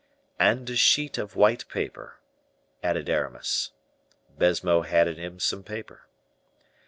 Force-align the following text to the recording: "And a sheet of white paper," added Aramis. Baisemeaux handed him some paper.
"And 0.39 0.67
a 0.67 0.75
sheet 0.75 1.19
of 1.19 1.35
white 1.35 1.67
paper," 1.67 2.17
added 2.81 3.07
Aramis. 3.07 3.69
Baisemeaux 4.35 4.81
handed 4.81 5.19
him 5.19 5.39
some 5.39 5.61
paper. 5.61 6.07